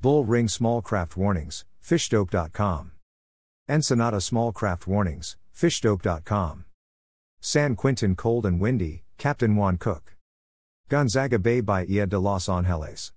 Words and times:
Bull 0.00 0.24
Ring 0.24 0.46
Small 0.46 0.80
Craft 0.80 1.16
Warnings, 1.16 1.64
fishdope.com. 1.84 2.92
Ensenada 3.68 4.20
Small 4.20 4.52
Craft 4.52 4.86
Warnings, 4.86 5.36
fishdope.com. 5.52 6.64
San 7.40 7.74
Quintin 7.74 8.14
Cold 8.14 8.46
and 8.46 8.60
Windy, 8.60 9.02
Captain 9.16 9.56
Juan 9.56 9.76
Cook. 9.76 10.14
Gonzaga 10.88 11.40
Bay 11.40 11.60
Bahia 11.60 12.06
de 12.06 12.16
los 12.16 12.48
Angeles. 12.48 13.12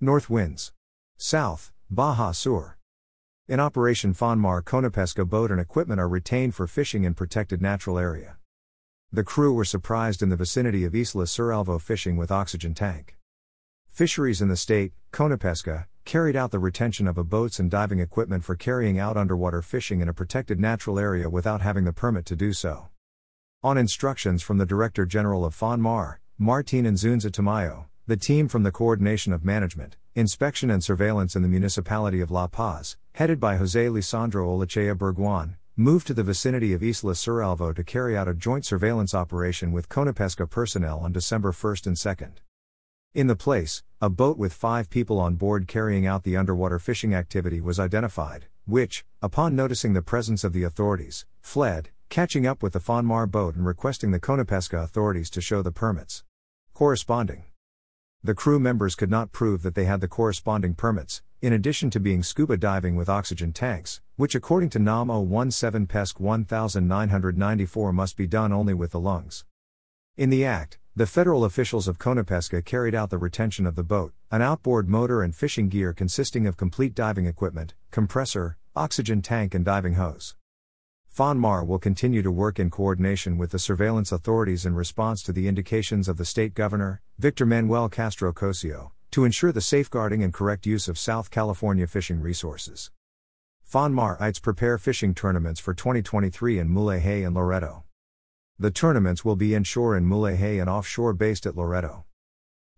North 0.00 0.30
winds. 0.30 0.72
South, 1.16 1.72
Baja 1.90 2.32
Sur. 2.32 2.76
In 3.48 3.58
Operation 3.58 4.14
Fonmar 4.14 4.62
Conapesca 4.62 5.28
boat 5.28 5.50
and 5.50 5.60
equipment 5.60 6.00
are 6.00 6.08
retained 6.08 6.54
for 6.54 6.68
fishing 6.68 7.02
in 7.02 7.14
protected 7.14 7.60
natural 7.60 7.98
area. 7.98 8.36
The 9.12 9.24
crew 9.24 9.52
were 9.52 9.64
surprised 9.64 10.22
in 10.22 10.28
the 10.28 10.36
vicinity 10.36 10.84
of 10.84 10.94
Isla 10.94 11.24
Cerralvo 11.24 11.80
fishing 11.80 12.16
with 12.16 12.30
oxygen 12.30 12.72
tank. 12.72 13.16
Fisheries 13.94 14.42
in 14.42 14.48
the 14.48 14.56
state, 14.56 14.92
Conapesca, 15.12 15.86
carried 16.04 16.34
out 16.34 16.50
the 16.50 16.58
retention 16.58 17.06
of 17.06 17.16
a 17.16 17.22
boats 17.22 17.60
and 17.60 17.70
diving 17.70 18.00
equipment 18.00 18.42
for 18.42 18.56
carrying 18.56 18.98
out 18.98 19.16
underwater 19.16 19.62
fishing 19.62 20.00
in 20.00 20.08
a 20.08 20.12
protected 20.12 20.58
natural 20.58 20.98
area 20.98 21.30
without 21.30 21.60
having 21.60 21.84
the 21.84 21.92
permit 21.92 22.26
to 22.26 22.34
do 22.34 22.52
so. 22.52 22.88
On 23.62 23.78
instructions 23.78 24.42
from 24.42 24.58
the 24.58 24.66
Director 24.66 25.06
General 25.06 25.44
of 25.44 25.54
FONMAR, 25.54 26.18
Martin 26.38 26.86
Inzunza 26.86 27.30
Tamayo, 27.30 27.84
the 28.08 28.16
team 28.16 28.48
from 28.48 28.64
the 28.64 28.72
Coordination 28.72 29.32
of 29.32 29.44
Management, 29.44 29.96
Inspection 30.16 30.72
and 30.72 30.82
Surveillance 30.82 31.36
in 31.36 31.42
the 31.42 31.48
Municipality 31.48 32.20
of 32.20 32.32
La 32.32 32.48
Paz, 32.48 32.96
headed 33.12 33.38
by 33.38 33.54
Jose 33.54 33.86
Lisandro 33.86 34.44
Olachea 34.44 34.96
Berguan, 34.96 35.54
moved 35.76 36.08
to 36.08 36.14
the 36.14 36.24
vicinity 36.24 36.72
of 36.72 36.82
Isla 36.82 37.12
Cerralvo 37.12 37.72
to 37.72 37.84
carry 37.84 38.16
out 38.16 38.26
a 38.26 38.34
joint 38.34 38.66
surveillance 38.66 39.14
operation 39.14 39.70
with 39.70 39.88
Conapesca 39.88 40.50
personnel 40.50 40.98
on 40.98 41.12
December 41.12 41.52
1 41.52 41.76
and 41.86 41.96
2. 41.96 42.43
In 43.14 43.28
the 43.28 43.36
place, 43.36 43.84
a 44.00 44.10
boat 44.10 44.36
with 44.36 44.52
five 44.52 44.90
people 44.90 45.20
on 45.20 45.36
board 45.36 45.68
carrying 45.68 46.04
out 46.04 46.24
the 46.24 46.36
underwater 46.36 46.80
fishing 46.80 47.14
activity 47.14 47.60
was 47.60 47.78
identified, 47.78 48.46
which, 48.66 49.04
upon 49.22 49.54
noticing 49.54 49.92
the 49.92 50.02
presence 50.02 50.42
of 50.42 50.52
the 50.52 50.64
authorities, 50.64 51.24
fled, 51.40 51.90
catching 52.08 52.44
up 52.44 52.60
with 52.60 52.72
the 52.72 52.80
Fonmar 52.80 53.30
boat 53.30 53.54
and 53.54 53.64
requesting 53.64 54.10
the 54.10 54.18
Conapesca 54.18 54.82
authorities 54.82 55.30
to 55.30 55.40
show 55.40 55.62
the 55.62 55.70
permits. 55.70 56.24
Corresponding. 56.72 57.44
The 58.24 58.34
crew 58.34 58.58
members 58.58 58.96
could 58.96 59.12
not 59.12 59.30
prove 59.30 59.62
that 59.62 59.76
they 59.76 59.84
had 59.84 60.00
the 60.00 60.08
corresponding 60.08 60.74
permits, 60.74 61.22
in 61.40 61.52
addition 61.52 61.90
to 61.90 62.00
being 62.00 62.24
scuba 62.24 62.56
diving 62.56 62.96
with 62.96 63.08
oxygen 63.08 63.52
tanks, 63.52 64.00
which 64.16 64.34
according 64.34 64.70
to 64.70 64.80
NOM 64.80 65.08
017 65.08 65.86
PESC 65.86 66.18
1994 66.18 67.92
must 67.92 68.16
be 68.16 68.26
done 68.26 68.52
only 68.52 68.74
with 68.74 68.90
the 68.90 68.98
lungs. 68.98 69.44
In 70.16 70.30
the 70.30 70.44
act, 70.44 70.78
the 70.96 71.06
federal 71.06 71.44
officials 71.44 71.88
of 71.88 71.98
Conapesca 71.98 72.64
carried 72.64 72.94
out 72.94 73.10
the 73.10 73.18
retention 73.18 73.66
of 73.66 73.74
the 73.74 73.82
boat, 73.82 74.12
an 74.30 74.42
outboard 74.42 74.88
motor 74.88 75.22
and 75.24 75.34
fishing 75.34 75.68
gear 75.68 75.92
consisting 75.92 76.46
of 76.46 76.56
complete 76.56 76.94
diving 76.94 77.26
equipment, 77.26 77.74
compressor, 77.90 78.56
oxygen 78.76 79.20
tank, 79.20 79.56
and 79.56 79.64
diving 79.64 79.94
hose. 79.94 80.36
FONMAR 81.08 81.64
will 81.66 81.80
continue 81.80 82.22
to 82.22 82.30
work 82.30 82.60
in 82.60 82.70
coordination 82.70 83.38
with 83.38 83.50
the 83.50 83.58
surveillance 83.58 84.12
authorities 84.12 84.64
in 84.64 84.76
response 84.76 85.20
to 85.22 85.32
the 85.32 85.48
indications 85.48 86.06
of 86.06 86.16
the 86.16 86.24
state 86.24 86.54
governor, 86.54 87.02
Victor 87.18 87.44
Manuel 87.44 87.88
Castro 87.88 88.32
Cosio, 88.32 88.92
to 89.10 89.24
ensure 89.24 89.50
the 89.50 89.60
safeguarding 89.60 90.22
and 90.22 90.32
correct 90.32 90.64
use 90.64 90.86
of 90.86 90.96
South 90.96 91.28
California 91.28 91.88
fishing 91.88 92.20
resources. 92.20 92.92
FONMAR 93.64 94.16
ITES 94.20 94.38
prepare 94.38 94.78
fishing 94.78 95.12
tournaments 95.12 95.58
for 95.58 95.74
2023 95.74 96.60
in 96.60 96.68
Mulegé 96.68 97.26
and 97.26 97.34
Loreto. 97.34 97.83
The 98.56 98.70
tournaments 98.70 99.24
will 99.24 99.34
be 99.34 99.52
inshore 99.52 99.96
in 99.96 100.06
Mulegé 100.06 100.60
and 100.60 100.70
offshore 100.70 101.12
based 101.12 101.44
at 101.44 101.56
Loreto. 101.56 102.04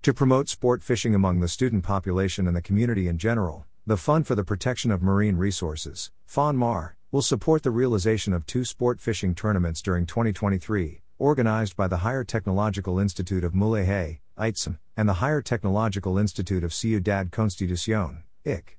To 0.02 0.14
promote 0.14 0.48
sport 0.48 0.82
fishing 0.82 1.14
among 1.14 1.40
the 1.40 1.48
student 1.48 1.84
population 1.84 2.46
and 2.46 2.56
the 2.56 2.62
community 2.62 3.08
in 3.08 3.18
general, 3.18 3.66
the 3.84 3.98
Fund 3.98 4.26
for 4.26 4.34
the 4.34 4.42
Protection 4.42 4.90
of 4.90 5.02
Marine 5.02 5.36
Resources, 5.36 6.10
FONMAR, 6.26 6.96
will 7.12 7.20
support 7.20 7.62
the 7.62 7.70
realization 7.70 8.32
of 8.32 8.46
two 8.46 8.64
sport 8.64 9.02
fishing 9.02 9.34
tournaments 9.34 9.82
during 9.82 10.06
2023, 10.06 11.02
organized 11.18 11.76
by 11.76 11.88
the 11.88 11.98
Higher 11.98 12.24
Technological 12.24 12.98
Institute 12.98 13.44
of 13.44 13.52
Mulegé, 13.52 14.20
ITSM, 14.38 14.78
and 14.96 15.06
the 15.06 15.20
Higher 15.20 15.42
Technological 15.42 16.16
Institute 16.16 16.64
of 16.64 16.72
Ciudad 16.72 17.30
Constitucion, 17.30 18.22
IC. 18.46 18.78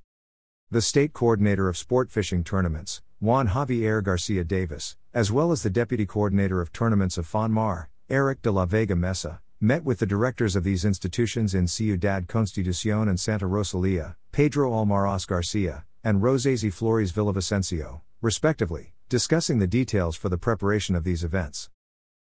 The 0.72 0.82
state 0.82 1.14
coordinator 1.14 1.70
of 1.70 1.78
sport 1.78 2.12
fishing 2.12 2.44
tournaments, 2.44 3.04
Juan 3.20 3.48
Javier 3.48 4.04
Garcia 4.04 4.44
Davis, 4.44 4.96
as 5.14 5.32
well 5.32 5.52
as 5.52 5.64
the 5.64 5.70
deputy 5.70 6.06
coordinator 6.06 6.62
of 6.62 6.72
tournaments 6.72 7.18
of 7.18 7.26
FONMAR, 7.26 7.90
Eric 8.10 8.44
de 8.44 8.52
la 8.52 8.66
Vega 8.66 8.96
Mesa, 8.96 9.42
met 9.60 9.84
with 9.84 9.98
the 9.98 10.06
directors 10.06 10.56
of 10.56 10.64
these 10.64 10.86
institutions 10.86 11.56
in 11.56 11.68
Ciudad 11.68 12.28
Constitucion 12.28 13.08
and 13.08 13.20
Santa 13.20 13.48
Rosalia, 13.48 14.16
Pedro 14.32 14.72
Almaraz 14.72 15.26
Garcia, 15.26 15.84
and 16.04 16.22
Rosesi 16.22 16.72
Flores 16.72 17.12
Villavicencio 17.12 18.02
respectively, 18.22 18.94
discussing 19.10 19.60
the 19.60 19.68
details 19.68 20.16
for 20.16 20.30
the 20.30 20.38
preparation 20.38 20.96
of 20.96 21.04
these 21.04 21.24
events. 21.24 21.70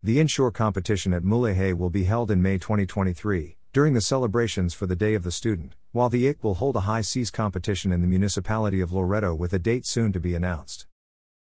The 0.03 0.19
inshore 0.19 0.51
competition 0.51 1.13
at 1.13 1.23
Mulegé 1.23 1.73
will 1.73 1.89
be 1.89 2.03
held 2.03 2.31
in 2.31 2.41
May 2.41 2.57
2023, 2.57 3.57
during 3.71 3.93
the 3.93 4.01
celebrations 4.01 4.73
for 4.73 4.87
the 4.87 4.95
Day 4.95 5.13
of 5.13 5.23
the 5.23 5.31
Student, 5.31 5.75
while 5.91 6.09
the 6.09 6.25
IC 6.25 6.43
will 6.43 6.55
hold 6.55 6.75
a 6.75 6.81
high 6.81 7.01
seas 7.01 7.29
competition 7.29 7.91
in 7.91 8.01
the 8.01 8.07
municipality 8.07 8.81
of 8.81 8.91
Loreto 8.91 9.35
with 9.35 9.53
a 9.53 9.59
date 9.59 9.85
soon 9.85 10.11
to 10.11 10.19
be 10.19 10.33
announced. 10.33 10.87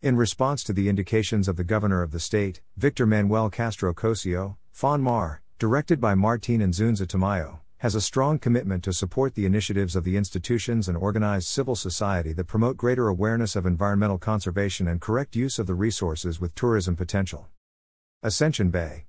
In 0.04 0.16
response 0.16 0.64
to 0.66 0.74
the 0.74 0.90
indications 0.90 1.48
of 1.48 1.56
the 1.56 1.64
governor 1.64 2.04
of 2.04 2.12
the 2.12 2.20
state, 2.20 2.62
Victor 2.78 3.08
Manuel 3.08 3.50
Castro 3.50 3.94
Cosio, 3.96 4.58
FONMAR, 4.72 5.42
directed 5.58 6.00
by 6.00 6.14
Martin 6.14 6.60
Inzunza 6.60 7.08
Tamayo, 7.08 7.62
has 7.78 7.96
a 7.96 8.02
strong 8.02 8.38
commitment 8.38 8.84
to 8.84 8.94
support 8.94 9.34
the 9.34 9.48
initiatives 9.48 9.96
of 9.96 10.04
the 10.04 10.16
institutions 10.16 10.88
and 10.88 10.96
organized 10.96 11.48
civil 11.48 11.76
society 11.76 12.32
that 12.32 12.46
promote 12.46 12.78
greater 12.78 13.08
awareness 13.08 13.56
of 13.56 13.66
environmental 13.66 14.20
conservation 14.20 14.88
and 14.88 15.02
correct 15.02 15.36
use 15.36 15.58
of 15.58 15.66
the 15.66 15.74
resources 15.74 16.40
with 16.40 16.54
tourism 16.54 16.96
potential. 16.96 17.48
Ascension 18.22 18.70
Bay. 18.70 19.06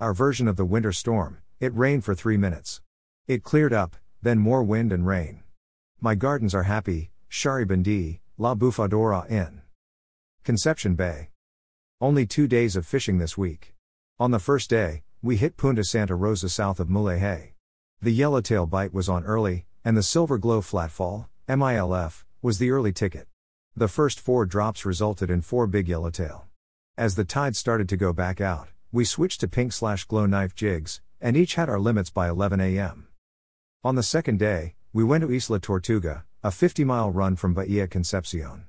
Our 0.00 0.12
version 0.12 0.46
of 0.46 0.56
the 0.56 0.66
winter 0.66 0.92
storm, 0.92 1.38
it 1.58 1.74
rained 1.74 2.04
for 2.04 2.14
three 2.14 2.36
minutes. 2.36 2.82
It 3.26 3.42
cleared 3.42 3.72
up, 3.72 3.96
then 4.22 4.38
more 4.38 4.62
wind 4.62 4.92
and 4.92 5.06
rain. 5.06 5.42
My 6.00 6.14
gardens 6.14 6.54
are 6.54 6.64
happy, 6.64 7.10
Sharibendi, 7.30 8.20
La 8.36 8.54
Bufadora 8.54 9.30
Inn. 9.30 9.62
Conception 10.44 10.94
Bay. 10.94 11.30
Only 12.00 12.26
two 12.26 12.46
days 12.46 12.76
of 12.76 12.86
fishing 12.86 13.18
this 13.18 13.38
week. 13.38 13.74
On 14.18 14.30
the 14.30 14.38
first 14.38 14.68
day, 14.68 15.02
we 15.22 15.36
hit 15.36 15.56
Punta 15.56 15.82
Santa 15.82 16.14
Rosa 16.14 16.48
south 16.48 16.78
of 16.78 16.88
Mulegé. 16.88 17.52
The 18.02 18.12
yellowtail 18.12 18.66
bite 18.66 18.92
was 18.92 19.08
on 19.08 19.24
early, 19.24 19.66
and 19.84 19.96
the 19.96 20.02
silver 20.02 20.36
glow 20.36 20.60
flatfall, 20.60 21.26
MILF, 21.48 22.24
was 22.42 22.58
the 22.58 22.70
early 22.70 22.92
ticket. 22.92 23.26
The 23.74 23.88
first 23.88 24.20
four 24.20 24.44
drops 24.44 24.84
resulted 24.84 25.30
in 25.30 25.40
four 25.40 25.66
big 25.66 25.88
yellowtail. 25.88 26.46
As 26.98 27.14
the 27.14 27.24
tide 27.24 27.56
started 27.56 27.88
to 27.88 27.96
go 27.96 28.12
back 28.12 28.40
out, 28.40 28.68
we 28.92 29.04
switched 29.04 29.40
to 29.40 29.48
pink 29.48 29.72
slash 29.72 30.04
glow 30.04 30.26
knife 30.26 30.54
jigs, 30.54 31.00
and 31.20 31.36
each 31.36 31.54
had 31.54 31.68
our 31.68 31.80
limits 31.80 32.10
by 32.10 32.28
11 32.28 32.60
a.m. 32.60 33.08
On 33.84 33.94
the 33.94 34.02
second 34.02 34.38
day, 34.38 34.74
we 34.92 35.04
went 35.04 35.22
to 35.22 35.32
Isla 35.32 35.60
Tortuga, 35.60 36.24
a 36.42 36.50
50 36.50 36.84
mile 36.84 37.10
run 37.10 37.36
from 37.36 37.54
Bahia 37.54 37.86
Concepcion. 37.86 38.64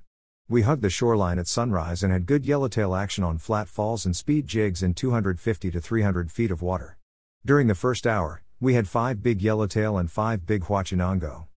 We 0.49 0.61
hugged 0.61 0.81
the 0.81 0.89
shoreline 0.89 1.39
at 1.39 1.47
sunrise 1.47 2.03
and 2.03 2.13
had 2.13 2.25
good 2.25 2.45
yellowtail 2.45 2.95
action 2.95 3.23
on 3.23 3.37
flat 3.37 3.67
falls 3.67 4.05
and 4.05 4.15
speed 4.15 4.47
jigs 4.47 4.81
in 4.81 4.93
250 4.93 5.71
to 5.71 5.81
300 5.81 6.31
feet 6.31 6.51
of 6.51 6.61
water. 6.61 6.97
During 7.45 7.67
the 7.67 7.75
first 7.75 8.07
hour, 8.07 8.43
we 8.59 8.73
had 8.73 8.87
five 8.87 9.21
big 9.21 9.41
yellowtail 9.41 9.97
and 9.97 10.09
five 10.09 10.45
big 10.45 10.63
huachinango. 10.63 11.47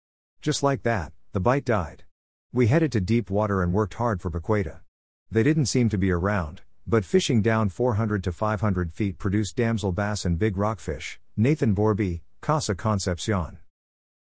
Just 0.43 0.62
like 0.62 0.83
that, 0.83 1.12
the 1.33 1.41
bite 1.41 1.65
died. 1.65 2.05
We 2.53 2.67
headed 2.67 2.91
to 2.93 3.00
deep 3.00 3.31
water 3.31 3.62
and 3.62 3.73
worked 3.73 3.95
hard 3.95 4.21
for 4.21 4.31
Baqueta. 4.31 4.81
They 5.31 5.45
didn't 5.45 5.67
seem 5.67 5.89
to 5.91 5.99
be 5.99 6.11
around, 6.11 6.62
but 6.91 7.05
fishing 7.05 7.41
down 7.41 7.69
400 7.69 8.25
to 8.25 8.33
500 8.33 8.93
feet 8.93 9.17
produced 9.17 9.55
damsel 9.55 9.93
bass 9.93 10.25
and 10.25 10.41
big 10.41 10.56
rockfish. 10.56 11.21
Nathan 11.37 11.73
Borby, 11.73 12.23
Casa 12.41 12.75
Concepcion. 12.75 13.59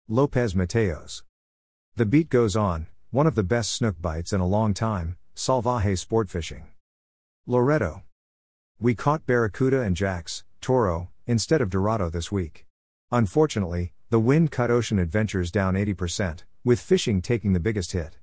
Lopez 0.08 0.54
Mateos. 0.54 1.24
The 1.96 2.06
beat 2.06 2.28
goes 2.28 2.54
on, 2.54 2.86
one 3.10 3.26
of 3.26 3.34
the 3.34 3.42
best 3.42 3.72
snook 3.72 4.00
bites 4.00 4.32
in 4.32 4.40
a 4.40 4.46
long 4.46 4.74
time, 4.74 5.16
salvaje 5.34 5.98
sport 5.98 6.30
fishing. 6.30 6.68
Loreto. 7.48 8.04
We 8.78 8.94
caught 8.94 9.26
barracuda 9.26 9.80
and 9.80 9.96
jacks, 9.96 10.44
toro, 10.60 11.10
instead 11.26 11.60
of 11.60 11.68
Dorado 11.68 12.10
this 12.10 12.30
week. 12.30 12.66
Unfortunately, 13.10 13.92
the 14.10 14.20
wind 14.20 14.52
cut 14.52 14.70
Ocean 14.70 15.00
Adventures 15.00 15.50
down 15.50 15.74
80%, 15.74 16.44
with 16.62 16.80
fishing 16.80 17.22
taking 17.22 17.54
the 17.54 17.60
biggest 17.60 17.90
hit. 17.90 18.18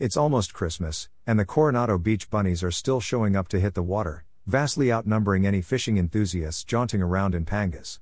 It's 0.00 0.16
almost 0.16 0.54
Christmas, 0.54 1.10
and 1.26 1.38
the 1.38 1.44
Coronado 1.44 1.98
Beach 1.98 2.30
bunnies 2.30 2.62
are 2.62 2.70
still 2.70 3.00
showing 3.00 3.36
up 3.36 3.48
to 3.48 3.60
hit 3.60 3.74
the 3.74 3.82
water, 3.82 4.24
vastly 4.46 4.90
outnumbering 4.90 5.46
any 5.46 5.60
fishing 5.60 5.98
enthusiasts 5.98 6.64
jaunting 6.64 7.02
around 7.02 7.34
in 7.34 7.44
Pangas. 7.44 7.98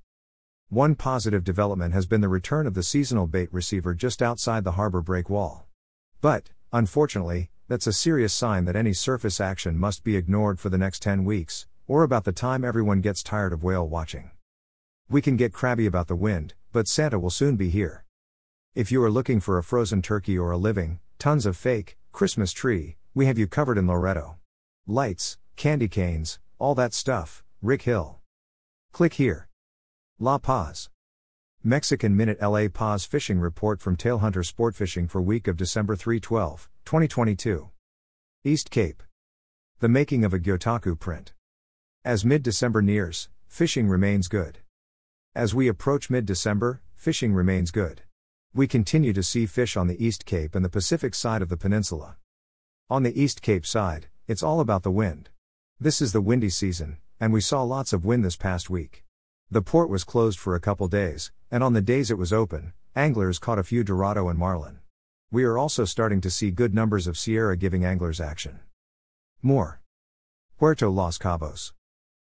One 0.68 0.94
positive 0.94 1.42
development 1.42 1.94
has 1.94 2.06
been 2.06 2.20
the 2.20 2.28
return 2.28 2.68
of 2.68 2.74
the 2.74 2.84
seasonal 2.84 3.26
bait 3.26 3.52
receiver 3.52 3.94
just 3.94 4.22
outside 4.22 4.62
the 4.62 4.78
harbor 4.78 5.02
break 5.02 5.28
wall. 5.28 5.66
But, 6.20 6.50
unfortunately, 6.72 7.50
that's 7.66 7.88
a 7.88 7.92
serious 7.92 8.32
sign 8.32 8.64
that 8.66 8.76
any 8.76 8.92
surface 8.92 9.40
action 9.40 9.76
must 9.76 10.04
be 10.04 10.14
ignored 10.14 10.60
for 10.60 10.68
the 10.68 10.78
next 10.78 11.02
10 11.02 11.24
weeks, 11.24 11.66
or 11.88 12.04
about 12.04 12.22
the 12.22 12.30
time 12.30 12.64
everyone 12.64 13.00
gets 13.00 13.24
tired 13.24 13.52
of 13.52 13.64
whale 13.64 13.88
watching. 13.88 14.30
We 15.10 15.20
can 15.20 15.36
get 15.36 15.52
crabby 15.52 15.86
about 15.86 16.06
the 16.06 16.14
wind, 16.14 16.54
but 16.70 16.86
Santa 16.86 17.18
will 17.18 17.30
soon 17.30 17.56
be 17.56 17.70
here. 17.70 18.04
If 18.76 18.92
you 18.92 19.02
are 19.02 19.10
looking 19.10 19.40
for 19.40 19.58
a 19.58 19.64
frozen 19.64 20.00
turkey 20.00 20.38
or 20.38 20.52
a 20.52 20.56
living, 20.56 21.00
tons 21.18 21.46
of 21.46 21.56
fake, 21.56 21.98
Christmas 22.12 22.52
tree, 22.52 22.96
we 23.12 23.26
have 23.26 23.36
you 23.36 23.48
covered 23.48 23.76
in 23.76 23.88
Loreto. 23.88 24.36
Lights, 24.86 25.36
candy 25.56 25.88
canes, 25.88 26.38
all 26.60 26.76
that 26.76 26.94
stuff, 26.94 27.42
Rick 27.60 27.82
Hill. 27.82 28.20
Click 28.92 29.14
here. 29.14 29.48
La 30.20 30.38
Paz. 30.38 30.90
Mexican 31.64 32.16
Minute 32.16 32.40
LA 32.40 32.68
Paz 32.68 33.04
Fishing 33.04 33.40
Report 33.40 33.80
from 33.80 33.96
Tailhunter 33.96 34.46
Sport 34.46 34.76
Fishing 34.76 35.08
for 35.08 35.20
week 35.20 35.48
of 35.48 35.56
December 35.56 35.96
3 35.96 36.20
12, 36.20 36.68
2022. 36.84 37.70
East 38.44 38.70
Cape. 38.70 39.02
The 39.80 39.88
making 39.88 40.24
of 40.24 40.32
a 40.32 40.38
Gyotaku 40.38 40.98
print. 40.98 41.32
As 42.04 42.24
mid 42.24 42.44
December 42.44 42.80
nears, 42.80 43.28
fishing 43.48 43.88
remains 43.88 44.28
good. 44.28 44.58
As 45.34 45.52
we 45.52 45.66
approach 45.66 46.10
mid 46.10 46.26
December, 46.26 46.80
fishing 46.94 47.34
remains 47.34 47.72
good. 47.72 48.02
We 48.54 48.66
continue 48.66 49.12
to 49.12 49.22
see 49.22 49.44
fish 49.44 49.76
on 49.76 49.88
the 49.88 50.04
East 50.04 50.24
Cape 50.24 50.54
and 50.54 50.64
the 50.64 50.70
Pacific 50.70 51.14
side 51.14 51.42
of 51.42 51.50
the 51.50 51.56
peninsula. 51.56 52.16
On 52.88 53.02
the 53.02 53.20
East 53.20 53.42
Cape 53.42 53.66
side, 53.66 54.08
it's 54.26 54.42
all 54.42 54.60
about 54.60 54.82
the 54.82 54.90
wind. 54.90 55.28
This 55.78 56.00
is 56.00 56.12
the 56.12 56.22
windy 56.22 56.48
season, 56.48 56.96
and 57.20 57.30
we 57.30 57.42
saw 57.42 57.62
lots 57.62 57.92
of 57.92 58.06
wind 58.06 58.24
this 58.24 58.36
past 58.36 58.70
week. 58.70 59.04
The 59.50 59.60
port 59.60 59.90
was 59.90 60.02
closed 60.02 60.38
for 60.38 60.54
a 60.54 60.60
couple 60.60 60.88
days, 60.88 61.30
and 61.50 61.62
on 61.62 61.74
the 61.74 61.82
days 61.82 62.10
it 62.10 62.16
was 62.16 62.32
open, 62.32 62.72
anglers 62.96 63.38
caught 63.38 63.58
a 63.58 63.62
few 63.62 63.84
Dorado 63.84 64.28
and 64.28 64.38
Marlin. 64.38 64.78
We 65.30 65.44
are 65.44 65.58
also 65.58 65.84
starting 65.84 66.22
to 66.22 66.30
see 66.30 66.50
good 66.50 66.74
numbers 66.74 67.06
of 67.06 67.18
Sierra 67.18 67.56
giving 67.56 67.84
anglers 67.84 68.18
action. 68.18 68.60
More. 69.42 69.82
Puerto 70.58 70.88
Los 70.88 71.18
Cabos. 71.18 71.74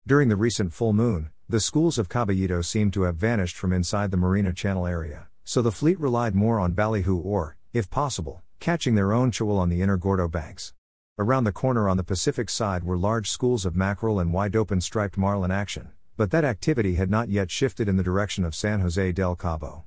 During 0.07 0.27
the 0.27 0.35
recent 0.35 0.73
full 0.73 0.91
moon, 0.91 1.29
the 1.47 1.59
schools 1.59 1.97
of 1.97 2.09
Caballito 2.09 2.65
seem 2.65 2.89
to 2.91 3.03
have 3.03 3.15
vanished 3.15 3.55
from 3.55 3.71
inside 3.71 4.09
the 4.09 4.17
Marina 4.17 4.53
Channel 4.53 4.85
area, 4.85 5.28
so 5.49 5.63
the 5.63 5.71
fleet 5.71 5.99
relied 5.99 6.35
more 6.35 6.59
on 6.59 6.73
ballyhoo 6.73 7.17
or, 7.17 7.57
if 7.73 7.89
possible, 7.89 8.43
catching 8.59 8.93
their 8.93 9.11
own 9.11 9.31
chihuil 9.31 9.57
on 9.57 9.67
the 9.67 9.81
inner 9.81 9.97
Gordo 9.97 10.27
banks. 10.27 10.75
Around 11.17 11.45
the 11.45 11.51
corner 11.51 11.89
on 11.89 11.97
the 11.97 12.03
Pacific 12.03 12.51
side 12.51 12.83
were 12.83 12.95
large 12.95 13.31
schools 13.31 13.65
of 13.65 13.75
mackerel 13.75 14.19
and 14.19 14.31
wide 14.31 14.55
open 14.55 14.79
striped 14.79 15.17
marlin 15.17 15.49
action, 15.49 15.89
but 16.15 16.29
that 16.29 16.45
activity 16.45 16.97
had 16.97 17.09
not 17.09 17.29
yet 17.29 17.49
shifted 17.49 17.89
in 17.89 17.97
the 17.97 18.03
direction 18.03 18.45
of 18.45 18.53
San 18.53 18.81
Jose 18.81 19.11
del 19.13 19.35
Cabo. 19.35 19.85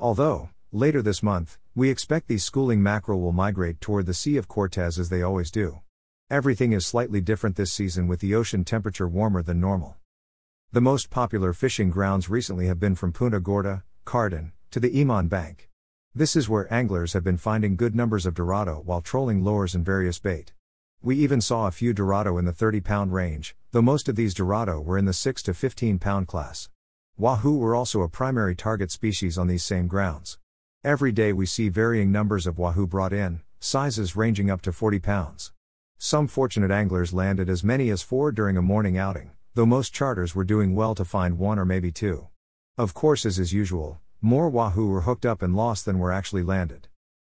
Although, 0.00 0.48
later 0.72 1.00
this 1.00 1.22
month, 1.22 1.58
we 1.76 1.90
expect 1.90 2.26
these 2.26 2.42
schooling 2.42 2.82
mackerel 2.82 3.20
will 3.20 3.30
migrate 3.30 3.80
toward 3.80 4.06
the 4.06 4.14
Sea 4.14 4.36
of 4.36 4.48
Cortez 4.48 4.98
as 4.98 5.10
they 5.10 5.22
always 5.22 5.52
do. 5.52 5.78
Everything 6.28 6.72
is 6.72 6.84
slightly 6.84 7.20
different 7.20 7.54
this 7.54 7.72
season 7.72 8.08
with 8.08 8.18
the 8.18 8.34
ocean 8.34 8.64
temperature 8.64 9.06
warmer 9.06 9.44
than 9.44 9.60
normal. 9.60 9.94
The 10.72 10.80
most 10.80 11.08
popular 11.08 11.52
fishing 11.52 11.90
grounds 11.90 12.28
recently 12.28 12.66
have 12.66 12.80
been 12.80 12.96
from 12.96 13.12
Punta 13.12 13.38
Gorda, 13.38 13.84
Cardon, 14.04 14.50
to 14.74 14.80
the 14.80 15.00
Iman 15.00 15.28
Bank. 15.28 15.70
This 16.16 16.34
is 16.34 16.48
where 16.48 16.74
anglers 16.74 17.12
have 17.12 17.22
been 17.22 17.36
finding 17.36 17.76
good 17.76 17.94
numbers 17.94 18.26
of 18.26 18.34
Dorado 18.34 18.82
while 18.84 19.00
trolling 19.00 19.44
lures 19.44 19.72
and 19.72 19.86
various 19.86 20.18
bait. 20.18 20.52
We 21.00 21.14
even 21.18 21.40
saw 21.40 21.68
a 21.68 21.70
few 21.70 21.92
Dorado 21.92 22.38
in 22.38 22.44
the 22.44 22.52
30 22.52 22.80
pound 22.80 23.12
range, 23.12 23.54
though 23.70 23.82
most 23.82 24.08
of 24.08 24.16
these 24.16 24.34
Dorado 24.34 24.80
were 24.80 24.98
in 24.98 25.04
the 25.04 25.12
6 25.12 25.44
to 25.44 25.54
15 25.54 26.00
pound 26.00 26.26
class. 26.26 26.70
Wahoo 27.16 27.56
were 27.56 27.76
also 27.76 28.02
a 28.02 28.08
primary 28.08 28.56
target 28.56 28.90
species 28.90 29.38
on 29.38 29.46
these 29.46 29.64
same 29.64 29.86
grounds. 29.86 30.38
Every 30.82 31.12
day 31.12 31.32
we 31.32 31.46
see 31.46 31.68
varying 31.68 32.10
numbers 32.10 32.44
of 32.44 32.58
wahoo 32.58 32.88
brought 32.88 33.12
in, 33.12 33.42
sizes 33.60 34.16
ranging 34.16 34.50
up 34.50 34.60
to 34.62 34.72
40 34.72 34.98
pounds. 34.98 35.52
Some 35.98 36.26
fortunate 36.26 36.72
anglers 36.72 37.14
landed 37.14 37.48
as 37.48 37.62
many 37.62 37.90
as 37.90 38.02
four 38.02 38.32
during 38.32 38.56
a 38.56 38.60
morning 38.60 38.98
outing, 38.98 39.30
though 39.54 39.66
most 39.66 39.94
charters 39.94 40.34
were 40.34 40.42
doing 40.42 40.74
well 40.74 40.96
to 40.96 41.04
find 41.04 41.38
one 41.38 41.60
or 41.60 41.64
maybe 41.64 41.92
two. 41.92 42.26
Of 42.76 42.92
course, 42.92 43.24
as 43.24 43.38
is 43.38 43.52
usual, 43.52 44.00
more 44.24 44.48
wahoo 44.48 44.88
were 44.88 45.02
hooked 45.02 45.26
up 45.26 45.42
and 45.42 45.54
lost 45.54 45.84
than 45.84 45.98
were 45.98 46.10
actually 46.10 46.42
landed. 46.42 46.88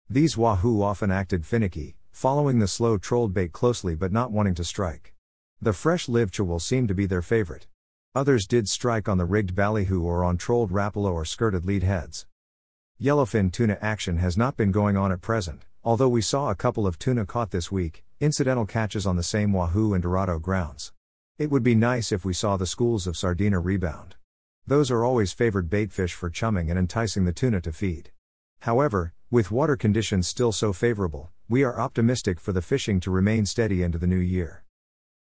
These 0.09 0.37
wahoo 0.37 0.81
often 0.81 1.11
acted 1.11 1.45
finicky, 1.45 1.97
following 2.13 2.59
the 2.59 2.69
slow 2.69 2.97
trolled 2.97 3.33
bait 3.33 3.51
closely 3.51 3.95
but 3.95 4.13
not 4.13 4.31
wanting 4.31 4.55
to 4.55 4.63
strike. 4.63 5.13
The 5.61 5.73
fresh 5.73 6.07
live 6.07 6.31
chihuil 6.31 6.61
seemed 6.61 6.87
to 6.87 6.93
be 6.93 7.05
their 7.05 7.21
favorite. 7.21 7.67
Others 8.15 8.47
did 8.47 8.69
strike 8.69 9.09
on 9.09 9.17
the 9.17 9.25
rigged 9.25 9.53
ballyhoo 9.53 10.03
or 10.03 10.23
on 10.23 10.37
trolled 10.37 10.71
rapala 10.71 11.11
or 11.11 11.25
skirted 11.25 11.65
lead 11.65 11.83
heads. 11.83 12.27
Yellowfin 12.97 13.51
tuna 13.51 13.77
action 13.81 14.19
has 14.19 14.37
not 14.37 14.55
been 14.55 14.71
going 14.71 14.95
on 14.95 15.11
at 15.11 15.19
present, 15.19 15.65
although 15.83 16.07
we 16.07 16.21
saw 16.21 16.49
a 16.49 16.55
couple 16.55 16.87
of 16.87 16.97
tuna 16.97 17.25
caught 17.25 17.51
this 17.51 17.69
week, 17.69 18.05
incidental 18.21 18.65
catches 18.65 19.05
on 19.05 19.17
the 19.17 19.23
same 19.23 19.51
wahoo 19.51 19.93
and 19.93 20.03
dorado 20.03 20.39
grounds. 20.39 20.93
It 21.37 21.51
would 21.51 21.63
be 21.63 21.75
nice 21.75 22.13
if 22.13 22.23
we 22.23 22.33
saw 22.33 22.55
the 22.55 22.65
schools 22.65 23.05
of 23.05 23.17
sardina 23.17 23.59
rebound. 23.59 24.15
Those 24.67 24.89
are 24.89 25.03
always 25.03 25.31
favored 25.31 25.69
baitfish 25.69 26.13
for 26.13 26.29
chumming 26.29 26.71
and 26.71 26.79
enticing 26.79 27.25
the 27.25 27.33
tuna 27.33 27.61
to 27.61 27.71
feed. 27.71 28.11
However, 28.61 29.13
with 29.29 29.51
water 29.51 29.75
conditions 29.75 30.27
still 30.27 30.51
so 30.51 30.73
favorable, 30.73 31.29
we 31.47 31.63
are 31.63 31.79
optimistic 31.79 32.39
for 32.39 32.51
the 32.51 32.63
fishing 32.63 32.99
to 33.01 33.11
remain 33.11 33.45
steady 33.45 33.83
into 33.83 33.99
the 33.99 34.07
new 34.07 34.17
year. 34.17 34.63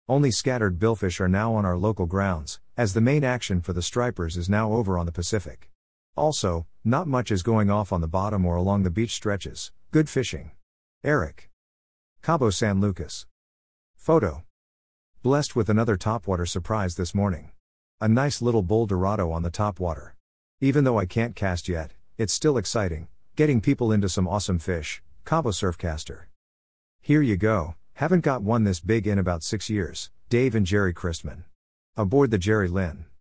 Only 0.09 0.31
scattered 0.31 0.77
billfish 0.77 1.21
are 1.21 1.29
now 1.29 1.53
on 1.53 1.65
our 1.65 1.77
local 1.77 2.05
grounds, 2.05 2.59
as 2.75 2.93
the 2.93 2.99
main 2.99 3.23
action 3.23 3.61
for 3.61 3.71
the 3.71 3.81
stripers 3.81 4.35
is 4.35 4.49
now 4.49 4.73
over 4.73 4.97
on 4.97 5.05
the 5.05 5.11
Pacific. 5.13 5.71
Also, 6.17 6.67
not 6.83 7.07
much 7.07 7.31
is 7.31 7.41
going 7.41 7.69
off 7.69 7.93
on 7.93 8.01
the 8.01 8.07
bottom 8.07 8.45
or 8.45 8.57
along 8.57 8.83
the 8.83 8.89
beach 8.89 9.11
stretches. 9.13 9.71
Good 9.91 10.09
fishing. 10.09 10.51
Eric. 11.01 11.49
Cabo 12.21 12.49
San 12.49 12.81
Lucas. 12.81 13.25
Photo. 13.95 14.43
Blessed 15.21 15.55
with 15.55 15.69
another 15.69 15.95
topwater 15.95 16.47
surprise 16.47 16.95
this 16.95 17.15
morning. 17.15 17.51
A 18.01 18.07
nice 18.07 18.41
little 18.41 18.61
bull 18.61 18.85
dorado 18.85 19.29
on 19.29 19.43
the 19.43 19.51
topwater. 19.51 20.11
Even 20.61 20.85
though 20.85 20.97
I 20.97 21.05
can't 21.05 21.35
cast 21.35 21.67
yet, 21.67 21.91
it's 22.17 22.31
still 22.31 22.57
exciting, 22.57 23.09
getting 23.35 23.59
people 23.59 23.91
into 23.91 24.07
some 24.07 24.25
awesome 24.25 24.57
fish, 24.57 25.03
Cabo 25.25 25.51
Surfcaster. 25.51 26.27
Here 27.01 27.21
you 27.21 27.35
go, 27.35 27.75
haven't 27.95 28.21
got 28.21 28.41
one 28.41 28.63
this 28.63 28.79
big 28.79 29.05
in 29.05 29.19
about 29.19 29.43
six 29.43 29.69
years, 29.69 30.11
Dave 30.29 30.55
and 30.55 30.65
Jerry 30.65 30.93
Christman. 30.93 31.43
Aboard 31.97 32.31
the 32.31 32.37
Jerry 32.37 32.69
Lynn. 32.69 33.03